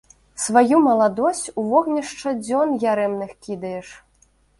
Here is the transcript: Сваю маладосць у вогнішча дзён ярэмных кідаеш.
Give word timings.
Сваю 0.43 0.77
маладосць 0.85 1.47
у 1.63 1.65
вогнішча 1.73 2.33
дзён 2.39 2.73
ярэмных 2.93 3.37
кідаеш. 3.49 3.93